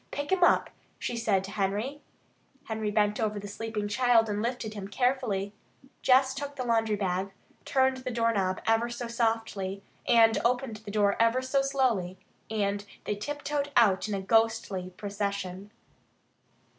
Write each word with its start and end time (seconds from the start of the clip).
Pick 0.09 0.31
him 0.31 0.43
up," 0.43 0.71
she 0.97 1.15
said 1.15 1.43
to 1.43 1.51
Henry. 1.51 2.01
Henry 2.63 2.89
bent 2.89 3.19
over 3.19 3.37
the 3.39 3.47
sleeping 3.47 3.87
child 3.87 4.29
and 4.29 4.41
lifted 4.41 4.73
him 4.73 4.87
carefully. 4.87 5.53
Jess 6.01 6.33
took 6.33 6.55
the 6.55 6.65
laundry 6.65 6.95
bag, 6.95 7.29
turned 7.65 7.97
the 7.97 8.09
doorknob 8.09 8.61
ever 8.65 8.89
so 8.89 9.07
softly, 9.07 9.83
opened 10.43 10.77
the 10.77 10.89
door 10.91 11.15
ever 11.21 11.43
so 11.43 11.61
slowly, 11.61 12.17
and 12.49 12.83
they 13.03 13.13
tiptoed 13.15 13.71
out 13.77 14.09
in 14.09 14.15
a 14.15 14.21
ghostly 14.23 14.89
procession. 14.97 15.69